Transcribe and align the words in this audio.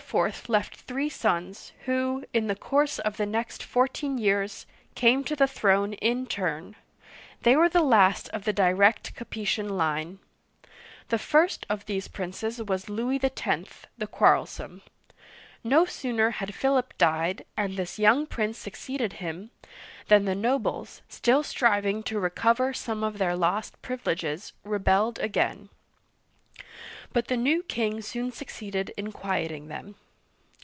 left 0.49 0.75
three 0.75 1.07
sons, 1.07 1.71
who, 1.85 2.25
in 2.33 2.47
the 2.47 2.55
course 2.55 2.99
of 2.99 3.15
the 3.15 3.25
next 3.25 3.63
fourteen 3.63 4.17
years, 4.17 4.65
came 4.93 5.23
to 5.23 5.37
the 5.37 5.47
throne 5.47 5.93
in 5.93 6.27
turn; 6.27 6.75
they 7.43 7.55
were 7.55 7.69
the 7.69 7.81
last 7.81 8.27
of 8.33 8.43
the 8.43 8.51
direct 8.51 9.15
Capetian 9.15 9.69
line. 9.77 10.19
The 11.07 11.17
first 11.17 11.65
of 11.69 11.85
these 11.85 12.09
princes 12.09 12.61
was 12.61 12.89
Louis 12.89 13.23
X., 13.23 13.85
the 13.97 14.05
Quarrelsome. 14.05 14.81
No 15.63 15.85
sooner 15.85 16.31
had 16.31 16.53
Philip 16.55 16.93
died, 16.97 17.45
and 17.55 17.77
this 17.77 17.97
young 17.97 18.25
prince 18.27 18.57
succeeded 18.57 19.13
him, 19.13 19.51
than 20.09 20.25
the 20.25 20.35
nobles— 20.35 21.01
still 21.07 21.41
striving 21.41 22.03
to 22.03 22.19
recover 22.19 22.73
some 22.73 23.01
of 23.01 23.17
their 23.17 23.37
lost 23.37 23.81
privi 23.81 24.07
leges— 24.07 24.51
rebelled 24.65 25.19
again. 25.19 25.69
But 27.13 27.27
the 27.27 27.35
new 27.35 27.61
king 27.63 28.01
soon 28.01 28.31
succeeded 28.31 28.93
in 28.95 29.11
quieting 29.11 29.67
them. 29.67 29.95